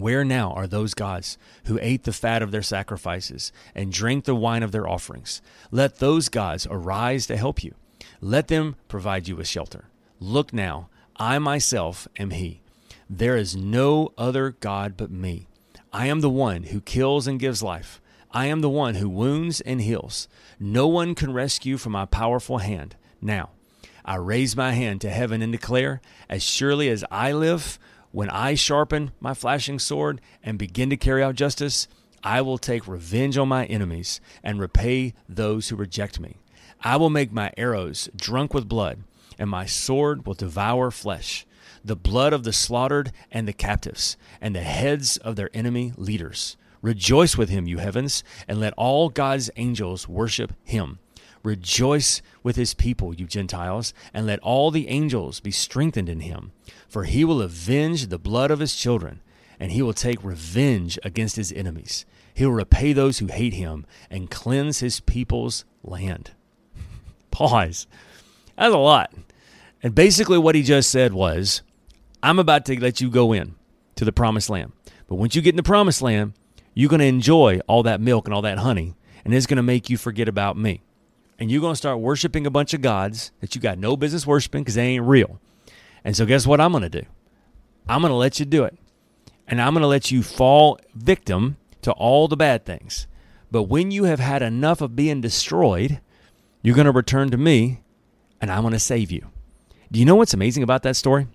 Where 0.00 0.24
now 0.24 0.52
are 0.52 0.66
those 0.66 0.94
gods 0.94 1.36
who 1.64 1.78
ate 1.82 2.04
the 2.04 2.12
fat 2.14 2.40
of 2.40 2.52
their 2.52 2.62
sacrifices 2.62 3.52
and 3.74 3.92
drank 3.92 4.24
the 4.24 4.34
wine 4.34 4.62
of 4.62 4.72
their 4.72 4.88
offerings? 4.88 5.42
Let 5.70 5.98
those 5.98 6.30
gods 6.30 6.66
arise 6.70 7.26
to 7.26 7.36
help 7.36 7.62
you. 7.62 7.74
Let 8.22 8.48
them 8.48 8.76
provide 8.88 9.28
you 9.28 9.36
with 9.36 9.46
shelter. 9.46 9.90
Look 10.18 10.54
now, 10.54 10.88
I 11.16 11.38
myself 11.38 12.08
am 12.18 12.30
He. 12.30 12.62
There 13.10 13.36
is 13.36 13.54
no 13.54 14.14
other 14.16 14.52
God 14.60 14.96
but 14.96 15.10
me. 15.10 15.48
I 15.92 16.06
am 16.06 16.20
the 16.20 16.30
one 16.30 16.62
who 16.64 16.80
kills 16.80 17.26
and 17.26 17.38
gives 17.38 17.62
life. 17.62 18.00
I 18.30 18.46
am 18.46 18.62
the 18.62 18.70
one 18.70 18.94
who 18.94 19.08
wounds 19.08 19.60
and 19.60 19.82
heals. 19.82 20.28
No 20.58 20.86
one 20.86 21.14
can 21.14 21.34
rescue 21.34 21.76
from 21.76 21.92
my 21.92 22.06
powerful 22.06 22.58
hand. 22.58 22.96
Now, 23.20 23.50
I 24.02 24.16
raise 24.16 24.56
my 24.56 24.72
hand 24.72 25.02
to 25.02 25.10
heaven 25.10 25.42
and 25.42 25.52
declare, 25.52 26.00
As 26.26 26.42
surely 26.42 26.88
as 26.88 27.04
I 27.10 27.32
live, 27.32 27.78
when 28.12 28.30
I 28.30 28.54
sharpen 28.54 29.12
my 29.20 29.34
flashing 29.34 29.78
sword 29.78 30.20
and 30.42 30.58
begin 30.58 30.90
to 30.90 30.96
carry 30.96 31.22
out 31.22 31.36
justice, 31.36 31.86
I 32.24 32.42
will 32.42 32.58
take 32.58 32.88
revenge 32.88 33.38
on 33.38 33.48
my 33.48 33.66
enemies 33.66 34.20
and 34.42 34.60
repay 34.60 35.14
those 35.28 35.68
who 35.68 35.76
reject 35.76 36.20
me. 36.20 36.36
I 36.82 36.96
will 36.96 37.10
make 37.10 37.32
my 37.32 37.52
arrows 37.56 38.08
drunk 38.16 38.52
with 38.52 38.68
blood, 38.68 39.04
and 39.38 39.48
my 39.48 39.66
sword 39.66 40.26
will 40.26 40.34
devour 40.34 40.90
flesh, 40.90 41.46
the 41.84 41.96
blood 41.96 42.32
of 42.32 42.42
the 42.42 42.52
slaughtered 42.52 43.12
and 43.30 43.46
the 43.46 43.52
captives, 43.52 44.16
and 44.40 44.54
the 44.54 44.60
heads 44.60 45.16
of 45.18 45.36
their 45.36 45.50
enemy 45.54 45.92
leaders. 45.96 46.56
Rejoice 46.82 47.36
with 47.36 47.48
him, 47.48 47.66
you 47.66 47.78
heavens, 47.78 48.24
and 48.48 48.58
let 48.58 48.72
all 48.74 49.08
God's 49.08 49.50
angels 49.56 50.08
worship 50.08 50.54
him. 50.64 50.98
Rejoice 51.42 52.20
with 52.42 52.56
his 52.56 52.74
people, 52.74 53.14
you 53.14 53.26
Gentiles, 53.26 53.94
and 54.12 54.26
let 54.26 54.40
all 54.40 54.70
the 54.70 54.88
angels 54.88 55.40
be 55.40 55.50
strengthened 55.50 56.08
in 56.08 56.20
him. 56.20 56.52
For 56.88 57.04
he 57.04 57.24
will 57.24 57.40
avenge 57.40 58.06
the 58.06 58.18
blood 58.18 58.50
of 58.50 58.58
his 58.58 58.76
children, 58.76 59.20
and 59.58 59.72
he 59.72 59.80
will 59.80 59.94
take 59.94 60.22
revenge 60.22 60.98
against 61.02 61.36
his 61.36 61.52
enemies. 61.52 62.04
He 62.34 62.44
will 62.44 62.52
repay 62.52 62.92
those 62.92 63.18
who 63.18 63.26
hate 63.26 63.54
him 63.54 63.86
and 64.10 64.30
cleanse 64.30 64.80
his 64.80 65.00
people's 65.00 65.64
land. 65.82 66.32
Pause. 67.30 67.86
That's 68.56 68.74
a 68.74 68.78
lot. 68.78 69.12
And 69.82 69.94
basically, 69.94 70.38
what 70.38 70.54
he 70.54 70.62
just 70.62 70.90
said 70.90 71.14
was, 71.14 71.62
I'm 72.22 72.38
about 72.38 72.66
to 72.66 72.78
let 72.78 73.00
you 73.00 73.08
go 73.08 73.32
in 73.32 73.54
to 73.96 74.04
the 74.04 74.12
promised 74.12 74.50
land. 74.50 74.72
But 75.08 75.14
once 75.14 75.34
you 75.34 75.40
get 75.40 75.50
in 75.50 75.56
the 75.56 75.62
promised 75.62 76.02
land, 76.02 76.34
you're 76.74 76.90
going 76.90 77.00
to 77.00 77.06
enjoy 77.06 77.60
all 77.66 77.82
that 77.84 78.00
milk 78.00 78.26
and 78.26 78.34
all 78.34 78.42
that 78.42 78.58
honey, 78.58 78.94
and 79.24 79.32
it's 79.34 79.46
going 79.46 79.56
to 79.56 79.62
make 79.62 79.88
you 79.88 79.96
forget 79.96 80.28
about 80.28 80.56
me 80.56 80.82
and 81.40 81.50
you're 81.50 81.62
going 81.62 81.72
to 81.72 81.76
start 81.76 81.98
worshiping 81.98 82.46
a 82.46 82.50
bunch 82.50 82.74
of 82.74 82.82
gods 82.82 83.32
that 83.40 83.54
you 83.54 83.60
got 83.60 83.78
no 83.78 83.96
business 83.96 84.26
worshiping 84.26 84.62
because 84.62 84.74
they 84.74 84.86
ain't 84.86 85.06
real. 85.06 85.40
And 86.04 86.14
so, 86.14 86.26
guess 86.26 86.46
what 86.46 86.60
I'm 86.60 86.72
going 86.72 86.82
to 86.82 86.88
do? 86.88 87.06
I'm 87.88 88.02
going 88.02 88.10
to 88.10 88.16
let 88.16 88.38
you 88.38 88.44
do 88.44 88.64
it. 88.64 88.76
And 89.48 89.60
I'm 89.60 89.72
going 89.72 89.82
to 89.82 89.88
let 89.88 90.10
you 90.12 90.22
fall 90.22 90.78
victim 90.94 91.56
to 91.82 91.92
all 91.92 92.28
the 92.28 92.36
bad 92.36 92.64
things. 92.64 93.06
But 93.50 93.64
when 93.64 93.90
you 93.90 94.04
have 94.04 94.20
had 94.20 94.42
enough 94.42 94.80
of 94.80 94.94
being 94.94 95.20
destroyed, 95.20 96.00
you're 96.62 96.76
going 96.76 96.84
to 96.84 96.92
return 96.92 97.30
to 97.30 97.36
me 97.36 97.80
and 98.40 98.50
I'm 98.50 98.62
going 98.62 98.72
to 98.72 98.78
save 98.78 99.10
you. 99.10 99.26
Do 99.90 99.98
you 99.98 100.06
know 100.06 100.14
what's 100.14 100.34
amazing 100.34 100.62
about 100.62 100.82
that 100.84 100.94
story? 100.94 101.26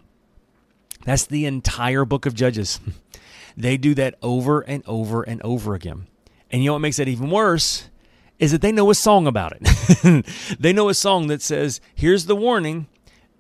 That's 1.04 1.26
the 1.26 1.46
entire 1.46 2.06
book 2.06 2.26
of 2.26 2.34
Judges. 2.34 2.80
they 3.58 3.76
do 3.76 3.94
that 3.96 4.16
over 4.22 4.62
and 4.62 4.84
over 4.88 5.24
and 5.24 5.42
over 5.42 5.76
again. 5.76 6.08
And 6.50 6.64
you 6.64 6.70
know 6.70 6.74
what 6.74 6.80
makes 6.80 6.98
that 6.98 7.08
even 7.08 7.30
worse? 7.30 7.90
Is 8.40 8.52
that 8.52 8.62
they 8.62 8.72
know 8.72 8.90
a 8.90 8.96
song 8.96 9.28
about 9.28 9.54
it. 9.60 10.26
they 10.60 10.74
know 10.74 10.90
a 10.90 10.94
song 10.94 11.28
that 11.28 11.42
says, 11.42 11.80
here's 11.94 12.26
the 12.26 12.36
warning, 12.36 12.88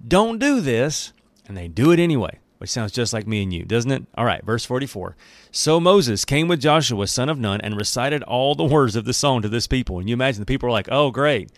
don't 0.06 0.40
do 0.40 0.62
this, 0.62 1.12
and 1.48 1.58
they 1.58 1.68
do 1.68 1.92
it 1.92 2.00
anyway, 2.00 2.40
which 2.58 2.70
sounds 2.70 2.92
just 2.92 3.14
like 3.14 3.28
me 3.28 3.44
and 3.44 3.54
you, 3.54 3.66
doesn't 3.66 3.92
it? 3.92 4.06
All 4.18 4.26
right, 4.26 4.44
verse 4.44 4.66
44. 4.66 5.16
So 5.52 5.80
Moses 5.80 6.26
came 6.26 6.48
with 6.48 6.62
Joshua, 6.62 7.08
son 7.08 7.30
of 7.30 7.40
Nun, 7.40 7.62
and 7.62 7.76
recited 7.76 8.24
all 8.24 8.56
the 8.56 8.64
words 8.64 8.96
of 8.96 9.06
the 9.06 9.14
song 9.14 9.42
to 9.42 9.50
this 9.50 9.68
people. 9.68 10.00
And 10.00 10.08
you 10.08 10.14
imagine 10.14 10.42
the 10.42 10.46
people 10.46 10.70
are 10.70 10.74
like, 10.74 10.90
oh, 10.92 11.12
great, 11.12 11.52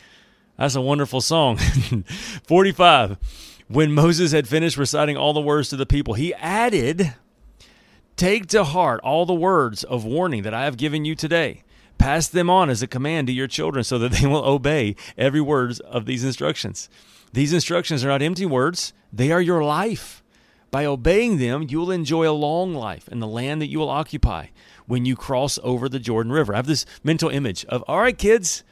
that's 0.58 0.76
a 0.76 0.82
wonderful 0.82 1.22
song. 1.22 1.58
45. 2.48 3.18
When 3.68 3.92
Moses 3.92 4.32
had 4.32 4.48
finished 4.48 4.78
reciting 4.78 5.18
all 5.18 5.34
the 5.34 5.42
words 5.42 5.70
to 5.70 5.76
the 5.76 5.86
people, 5.86 6.14
he 6.14 6.34
added, 6.36 7.14
Take 8.16 8.48
to 8.48 8.64
heart 8.64 9.00
all 9.04 9.26
the 9.28 9.34
words 9.34 9.84
of 9.84 10.04
warning 10.04 10.44
that 10.44 10.54
I 10.54 10.64
have 10.64 10.78
given 10.78 11.06
you 11.06 11.14
today 11.14 11.64
Pass 11.98 12.28
them 12.28 12.50
on 12.50 12.70
as 12.70 12.82
a 12.82 12.88
command 12.88 13.28
to 13.28 13.34
your 13.34 13.48
children 13.48 13.84
so 13.84 13.98
that 14.00 14.12
they 14.14 14.28
will 14.28 14.46
obey 14.46 14.96
every 15.18 15.42
word 15.42 15.80
of 15.82 16.06
these 16.06 16.24
instructions. 16.24 16.90
These 17.34 17.54
instructions 17.54 18.04
are 18.06 18.10
not 18.10 18.22
empty 18.22 18.46
words, 18.46 18.94
they 19.12 19.32
are 19.32 19.42
your 19.42 19.64
life. 19.64 20.24
By 20.70 20.86
obeying 20.86 21.38
them, 21.38 21.66
you 21.70 21.80
will 21.80 21.92
enjoy 21.92 22.30
a 22.30 22.32
long 22.32 22.74
life 22.74 23.08
in 23.08 23.20
the 23.20 23.28
land 23.28 23.62
that 23.62 23.68
you 23.68 23.80
will 23.80 23.90
occupy 23.90 24.48
when 24.86 25.06
you 25.06 25.16
cross 25.16 25.58
over 25.64 25.88
the 25.88 26.00
Jordan 26.00 26.32
River. 26.32 26.54
I 26.54 26.58
have 26.58 26.68
this 26.68 26.86
mental 27.04 27.30
image 27.30 27.64
of, 27.66 27.84
all 27.88 28.00
right, 28.00 28.18
kids, 28.18 28.64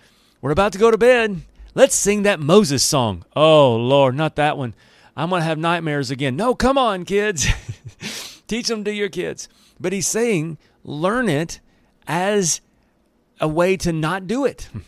we're 0.42 0.52
about 0.52 0.74
to 0.74 0.78
go 0.78 0.92
to 0.92 0.98
bed. 0.98 1.42
Let's 1.74 1.96
sing 1.96 2.24
that 2.24 2.40
Moses 2.40 2.84
song. 2.84 3.26
Oh, 3.36 3.76
Lord, 3.76 4.16
not 4.16 4.36
that 4.36 4.58
one. 4.58 4.76
I'm 5.16 5.30
going 5.30 5.42
to 5.42 5.46
have 5.46 5.58
nightmares 5.58 6.12
again. 6.12 6.36
No, 6.36 6.54
come 6.54 6.78
on, 6.78 7.06
kids. 7.06 7.48
Teach 8.48 8.68
them 8.68 8.84
to 8.84 8.94
your 8.94 9.10
kids. 9.10 9.48
But 9.80 9.94
he's 9.94 10.08
saying, 10.08 10.58
learn 10.84 11.30
it 11.30 11.60
as 12.08 12.62
a 13.40 13.48
way 13.48 13.78
to 13.78 13.92
not 13.92 14.28
do 14.28 14.46
it. 14.46 14.70
Hmm. 14.72 14.80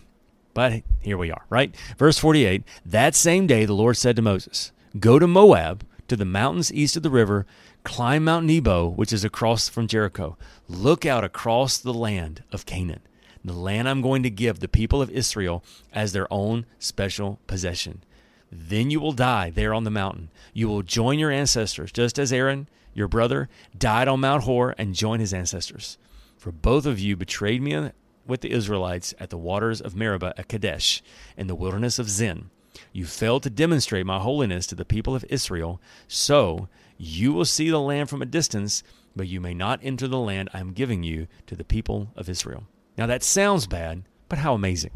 But 0.54 0.82
here 1.02 1.18
we 1.18 1.32
are, 1.32 1.46
right? 1.50 1.76
Verse 1.98 2.18
48 2.18 2.64
That 2.86 3.14
same 3.14 3.46
day 3.46 3.66
the 3.66 3.74
Lord 3.74 3.96
said 3.96 4.16
to 4.16 4.22
Moses, 4.22 4.72
Go 5.00 5.20
to 5.20 5.28
Moab, 5.28 5.86
to 6.08 6.16
the 6.16 6.26
mountains 6.26 6.74
east 6.74 6.98
of 6.98 7.04
the 7.04 7.10
river, 7.10 7.46
climb 7.84 8.24
Mount 8.24 8.46
Nebo, 8.46 8.88
which 8.88 9.14
is 9.14 9.24
across 9.24 9.70
from 9.70 9.88
Jericho. 9.88 10.38
Look 10.68 11.06
out 11.06 11.24
across 11.24 11.78
the 11.78 11.94
land 11.94 12.44
of 12.52 12.66
Canaan, 12.66 13.02
the 13.46 13.54
land 13.54 13.88
I'm 13.88 14.02
going 14.02 14.24
to 14.24 14.30
give 14.30 14.60
the 14.60 14.68
people 14.68 15.02
of 15.02 15.12
Israel 15.12 15.64
as 15.94 16.12
their 16.12 16.32
own 16.34 16.66
special 16.80 17.40
possession. 17.46 18.04
Then 18.52 18.90
you 18.90 19.00
will 19.00 19.12
die 19.12 19.50
there 19.50 19.74
on 19.74 19.84
the 19.84 19.92
mountain. 19.92 20.32
You 20.54 20.68
will 20.70 20.82
join 20.82 21.20
your 21.20 21.32
ancestors, 21.32 21.92
just 21.92 22.18
as 22.18 22.34
Aaron, 22.34 22.68
your 22.94 23.08
brother, 23.08 23.48
died 23.78 24.08
on 24.08 24.22
Mount 24.22 24.46
Hor 24.46 24.74
and 24.78 24.96
joined 24.96 25.22
his 25.22 25.34
ancestors. 25.34 25.98
For 26.38 26.52
both 26.52 26.86
of 26.86 27.00
you 27.00 27.16
betrayed 27.16 27.62
me 27.62 27.92
with 28.28 28.42
the 28.42 28.52
Israelites 28.52 29.14
at 29.20 29.30
the 29.30 29.38
waters 29.38 29.82
of 29.82 29.96
Meribah 29.96 30.34
at 30.38 30.48
Kadesh 30.48 31.02
in 31.36 31.48
the 31.48 31.56
wilderness 31.56 32.00
of 32.00 32.10
Zin. 32.10 32.50
You 32.92 33.06
failed 33.06 33.44
to 33.44 33.50
demonstrate 33.50 34.06
my 34.06 34.20
holiness 34.20 34.68
to 34.68 34.76
the 34.76 34.86
people 34.86 35.16
of 35.16 35.26
Israel, 35.30 35.82
so 36.08 36.68
you 36.98 37.34
will 37.34 37.46
see 37.46 37.70
the 37.70 37.80
land 37.80 38.10
from 38.10 38.22
a 38.22 38.26
distance, 38.26 38.84
but 39.16 39.28
you 39.28 39.42
may 39.42 39.54
not 39.54 39.80
enter 39.84 40.08
the 40.08 40.20
land 40.20 40.50
I 40.54 40.60
am 40.60 40.74
giving 40.74 41.04
you 41.04 41.28
to 41.48 41.56
the 41.56 41.64
people 41.64 42.10
of 42.16 42.30
Israel. 42.30 42.64
Now 42.98 43.06
that 43.08 43.24
sounds 43.24 43.68
bad, 43.68 44.04
but 44.30 44.40
how 44.40 44.54
amazing. 44.54 44.92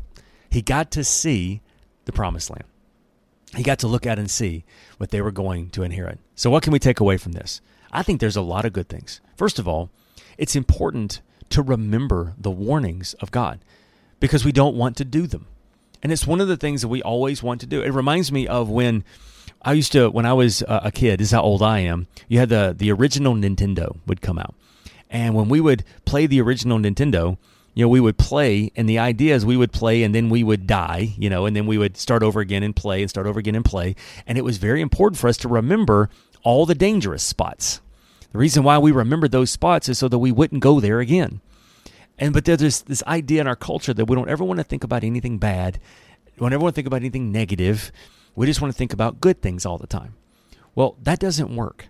He 0.49 0.61
got 0.61 0.91
to 0.91 1.03
see 1.03 1.61
the 2.05 2.11
promised 2.11 2.49
land. 2.49 2.65
He 3.55 3.63
got 3.63 3.79
to 3.79 3.87
look 3.87 4.05
at 4.05 4.19
and 4.19 4.29
see 4.29 4.63
what 4.97 5.09
they 5.09 5.21
were 5.21 5.31
going 5.31 5.69
to 5.71 5.83
inherit. 5.83 6.19
So, 6.35 6.49
what 6.49 6.63
can 6.63 6.73
we 6.73 6.79
take 6.79 6.99
away 6.99 7.17
from 7.17 7.33
this? 7.33 7.61
I 7.91 8.03
think 8.03 8.19
there's 8.19 8.37
a 8.37 8.41
lot 8.41 8.65
of 8.65 8.73
good 8.73 8.87
things. 8.87 9.19
First 9.35 9.59
of 9.59 9.67
all, 9.67 9.89
it's 10.37 10.55
important 10.55 11.21
to 11.51 11.61
remember 11.61 12.33
the 12.37 12.51
warnings 12.51 13.13
of 13.15 13.31
God 13.31 13.59
because 14.19 14.45
we 14.45 14.51
don't 14.51 14.75
want 14.75 14.97
to 14.97 15.05
do 15.05 15.27
them. 15.27 15.47
And 16.03 16.11
it's 16.11 16.25
one 16.25 16.41
of 16.41 16.47
the 16.47 16.57
things 16.57 16.81
that 16.81 16.87
we 16.87 17.01
always 17.01 17.43
want 17.43 17.61
to 17.61 17.67
do. 17.67 17.81
It 17.81 17.91
reminds 17.91 18.31
me 18.31 18.47
of 18.47 18.69
when 18.69 19.03
I 19.61 19.73
used 19.73 19.91
to, 19.91 20.09
when 20.09 20.25
I 20.25 20.33
was 20.33 20.63
uh, 20.63 20.81
a 20.83 20.91
kid, 20.91 21.19
this 21.19 21.27
is 21.27 21.31
how 21.31 21.41
old 21.41 21.61
I 21.61 21.79
am, 21.79 22.07
you 22.27 22.39
had 22.39 22.49
the, 22.49 22.73
the 22.75 22.91
original 22.91 23.35
Nintendo 23.35 23.97
would 24.07 24.21
come 24.21 24.39
out. 24.39 24.55
And 25.09 25.35
when 25.35 25.49
we 25.49 25.59
would 25.59 25.83
play 26.05 26.25
the 26.25 26.41
original 26.41 26.79
Nintendo, 26.79 27.37
you 27.73 27.85
know, 27.85 27.89
we 27.89 27.99
would 27.99 28.17
play, 28.17 28.71
and 28.75 28.89
the 28.89 28.99
idea 28.99 29.35
is 29.35 29.45
we 29.45 29.57
would 29.57 29.71
play 29.71 30.03
and 30.03 30.13
then 30.13 30.29
we 30.29 30.43
would 30.43 30.67
die, 30.67 31.13
you 31.17 31.29
know, 31.29 31.45
and 31.45 31.55
then 31.55 31.67
we 31.67 31.77
would 31.77 31.95
start 31.95 32.23
over 32.23 32.39
again 32.39 32.63
and 32.63 32.75
play 32.75 33.01
and 33.01 33.09
start 33.09 33.27
over 33.27 33.39
again 33.39 33.55
and 33.55 33.63
play. 33.63 33.95
And 34.25 34.37
it 34.37 34.43
was 34.43 34.57
very 34.57 34.81
important 34.81 35.19
for 35.19 35.27
us 35.27 35.37
to 35.37 35.47
remember 35.47 36.09
all 36.43 36.65
the 36.65 36.75
dangerous 36.75 37.23
spots 37.23 37.81
the 38.31 38.37
reason 38.37 38.63
why 38.63 38.77
we 38.77 38.91
remember 38.91 39.27
those 39.27 39.51
spots 39.51 39.89
is 39.89 39.97
so 39.97 40.07
that 40.07 40.19
we 40.19 40.31
wouldn't 40.31 40.61
go 40.61 40.79
there 40.79 40.99
again. 40.99 41.41
And 42.17 42.33
but 42.33 42.45
there's 42.45 42.83
this 42.83 43.03
idea 43.03 43.41
in 43.41 43.47
our 43.47 43.55
culture 43.55 43.93
that 43.93 44.05
we 44.05 44.15
don't 44.15 44.29
ever 44.29 44.43
want 44.43 44.59
to 44.59 44.63
think 44.63 44.83
about 44.83 45.03
anything 45.03 45.37
bad. 45.37 45.79
We 46.35 46.39
don't 46.39 46.53
ever 46.53 46.63
want 46.63 46.75
to 46.75 46.77
think 46.77 46.87
about 46.87 47.01
anything 47.01 47.31
negative. 47.31 47.91
We 48.35 48.45
just 48.45 48.61
want 48.61 48.73
to 48.73 48.77
think 48.77 48.93
about 48.93 49.21
good 49.21 49.41
things 49.41 49.65
all 49.65 49.77
the 49.77 49.87
time. 49.87 50.15
Well, 50.75 50.95
that 51.01 51.19
doesn't 51.19 51.55
work. 51.55 51.87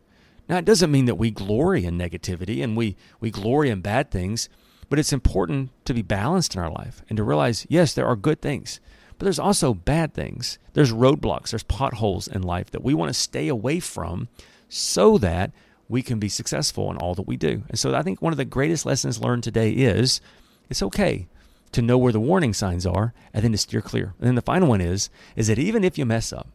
Now, 0.50 0.57
it 0.57 0.65
doesn't 0.65 0.91
mean 0.91 1.05
that 1.05 1.15
we 1.15 1.31
glory 1.31 1.86
in 1.86 1.98
negativity 1.98 2.63
and 2.63 2.75
we, 2.75 2.98
we 3.19 3.29
glory 3.31 3.69
in 3.69 3.81
bad 3.81 4.12
things, 4.12 4.50
but 4.89 5.00
it's 5.00 5.13
important 5.13 5.69
to 5.86 5.93
be 5.93 6.01
balanced 6.01 6.55
in 6.55 6.62
our 6.62 6.71
life 6.71 7.03
and 7.07 7.17
to 7.17 7.24
realize, 7.24 7.65
yes, 7.69 7.93
there 7.93 8.07
are 8.07 8.15
good 8.15 8.41
things, 8.41 8.79
but 9.17 9.25
there's 9.25 9.39
also 9.39 9.74
bad 9.74 10.13
things. 10.13 10.60
There's 10.74 10.91
roadblocks, 10.91 11.51
there's 11.51 11.63
potholes 11.63 12.27
in 12.27 12.41
life 12.41 12.71
that 12.71 12.83
we 12.83 12.93
want 12.93 13.10
to 13.10 13.19
stay 13.19 13.48
away 13.48 13.79
from 13.79 14.27
so 14.67 15.17
that 15.19 15.51
we 15.91 16.01
can 16.01 16.19
be 16.19 16.29
successful 16.29 16.89
in 16.89 16.98
all 16.98 17.13
that 17.15 17.27
we 17.27 17.36
do. 17.36 17.63
And 17.69 17.77
so 17.77 17.93
I 17.93 18.01
think 18.01 18.21
one 18.21 18.33
of 18.33 18.38
the 18.38 18.45
greatest 18.45 18.86
lessons 18.86 19.19
learned 19.19 19.43
today 19.43 19.71
is 19.71 20.21
it's 20.69 20.81
okay 20.81 21.27
to 21.74 21.81
know 21.81 21.98
where 21.98 22.13
the 22.13 22.19
warning 22.19 22.53
signs 22.53 22.86
are 22.86 23.13
and 23.33 23.43
then 23.43 23.51
to 23.51 23.57
steer 23.57 23.81
clear. 23.81 24.13
And 24.17 24.27
then 24.27 24.36
the 24.36 24.41
final 24.41 24.69
one 24.69 24.81
is 24.81 25.10
is 25.36 25.48
that 25.48 25.60
even 25.60 25.83
if 25.83 25.98
you 25.98 26.05
mess 26.05 26.31
up, 26.31 26.48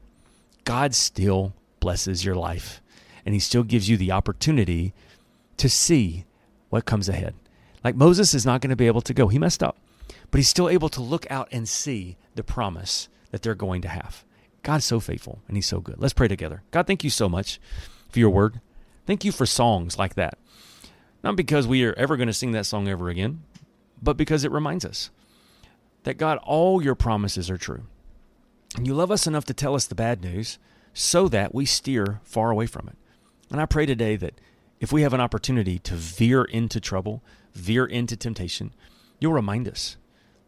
God 0.65 0.95
still 0.95 1.53
blesses 1.81 2.25
your 2.25 2.35
life 2.35 2.81
and 3.27 3.35
he 3.35 3.41
still 3.41 3.63
gives 3.63 3.89
you 3.89 3.99
the 3.99 4.11
opportunity 4.11 4.95
to 5.59 5.69
see 5.69 6.25
what 6.71 6.87
comes 6.87 7.09
ahead. 7.09 7.35
Like 7.85 7.95
Moses 7.95 8.33
is 8.33 8.47
not 8.47 8.63
going 8.63 8.71
to 8.71 8.77
be 8.77 8.87
able 8.87 9.03
to 9.03 9.15
go. 9.15 9.29
He 9.29 9.39
messed 9.39 9.63
up. 9.63 9.77
But 10.31 10.39
he's 10.39 10.49
still 10.49 10.69
able 10.69 10.89
to 10.91 11.03
look 11.03 11.31
out 11.31 11.49
and 11.53 11.69
see 11.69 12.17
the 12.35 12.43
promise 12.43 13.09
that 13.31 13.43
they're 13.43 13.55
going 13.55 13.83
to 13.83 13.89
have. 13.89 14.25
God's 14.63 14.85
so 14.85 14.99
faithful 14.99 15.41
and 15.47 15.57
he's 15.57 15.67
so 15.67 15.81
good. 15.81 15.97
Let's 15.99 16.15
pray 16.15 16.27
together. 16.27 16.63
God, 16.71 16.87
thank 16.87 17.05
you 17.05 17.11
so 17.11 17.29
much 17.29 17.61
for 18.09 18.19
your 18.19 18.31
word. 18.31 18.61
Thank 19.07 19.25
you 19.25 19.33
for 19.33 19.47
songs 19.47 19.99
like 19.99 20.15
that. 20.17 20.39
Not 21.23 21.37
because 21.37 21.67
we 21.67 21.85
are 21.85 21.95
ever 21.95 22.17
going 22.17 22.27
to 22.27 22.33
sing 22.33 22.53
that 22.53 22.67
song 22.67 22.89
ever 22.89 23.09
again, 23.09 23.45
but 24.03 24.17
because 24.17 24.45
it 24.45 24.53
reminds 24.53 24.85
us 24.85 25.11
that 26.03 26.19
God, 26.19 26.39
all 26.45 26.83
your 26.83 26.95
promises 26.95 27.51
are 27.51 27.57
true. 27.57 27.85
And 28.77 28.87
you 28.87 28.95
love 28.95 29.11
us 29.11 29.27
enough 29.27 29.45
to 29.47 29.55
tell 29.55 29.75
us 29.75 29.87
the 29.87 29.95
bad 29.95 30.23
news 30.23 30.59
so 30.93 31.29
that 31.29 31.55
we 31.55 31.65
steer 31.67 32.21
far 32.25 32.51
away 32.51 32.67
from 32.67 32.89
it. 32.89 32.97
And 33.51 33.61
I 33.61 33.67
pray 33.67 33.87
today 33.87 34.17
that 34.17 34.35
if 34.81 34.93
we 34.93 35.03
have 35.03 35.15
an 35.15 35.21
opportunity 35.21 35.79
to 35.81 35.95
veer 35.95 36.45
into 36.45 36.81
trouble, 36.81 37.23
veer 37.55 37.87
into 37.87 38.17
temptation, 38.17 38.75
you'll 39.21 39.33
remind 39.33 39.69
us, 39.69 39.97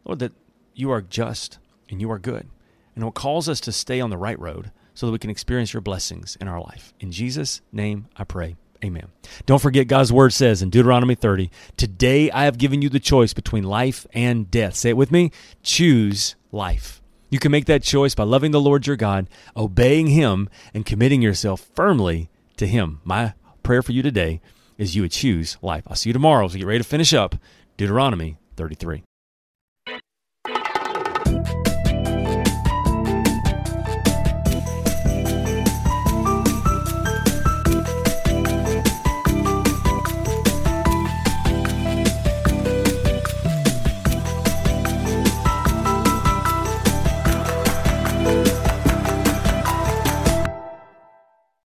Lord, 0.05 0.19
that 0.19 0.33
you 0.75 0.91
are 0.91 1.01
just 1.01 1.59
and 1.89 1.99
you 1.99 2.11
are 2.11 2.19
good. 2.19 2.47
And 2.95 3.03
will 3.03 3.11
cause 3.11 3.47
us 3.47 3.61
to 3.61 3.71
stay 3.71 4.01
on 4.01 4.09
the 4.09 4.17
right 4.17 4.39
road 4.39 4.71
so 4.99 5.05
that 5.05 5.13
we 5.13 5.19
can 5.19 5.29
experience 5.29 5.71
your 5.71 5.79
blessings 5.79 6.37
in 6.41 6.49
our 6.49 6.59
life. 6.59 6.93
In 6.99 7.09
Jesus' 7.09 7.61
name 7.71 8.07
I 8.17 8.25
pray. 8.25 8.57
Amen. 8.83 9.07
Don't 9.45 9.61
forget, 9.61 9.87
God's 9.87 10.11
word 10.11 10.33
says 10.33 10.61
in 10.61 10.69
Deuteronomy 10.69 11.15
30, 11.15 11.49
Today 11.77 12.29
I 12.31 12.43
have 12.43 12.57
given 12.57 12.81
you 12.81 12.89
the 12.89 12.99
choice 12.99 13.33
between 13.33 13.63
life 13.63 14.05
and 14.11 14.51
death. 14.51 14.75
Say 14.75 14.89
it 14.89 14.97
with 14.97 15.09
me 15.09 15.31
choose 15.63 16.35
life. 16.51 17.01
You 17.29 17.39
can 17.39 17.49
make 17.49 17.63
that 17.65 17.81
choice 17.81 18.13
by 18.13 18.25
loving 18.25 18.51
the 18.51 18.59
Lord 18.59 18.87
your 18.87 18.97
God, 18.97 19.29
obeying 19.55 20.07
Him, 20.07 20.49
and 20.73 20.85
committing 20.85 21.21
yourself 21.21 21.69
firmly 21.73 22.29
to 22.57 22.67
Him. 22.67 22.99
My 23.05 23.35
prayer 23.63 23.81
for 23.81 23.93
you 23.93 24.01
today 24.01 24.41
is 24.77 24.97
you 24.97 25.03
would 25.03 25.11
choose 25.11 25.57
life. 25.61 25.83
I'll 25.87 25.95
see 25.95 26.09
you 26.09 26.13
tomorrow 26.13 26.45
as 26.45 26.53
we 26.53 26.59
get 26.59 26.67
ready 26.67 26.79
to 26.79 26.83
finish 26.83 27.13
up 27.13 27.35
Deuteronomy 27.77 28.37
33. 28.57 29.03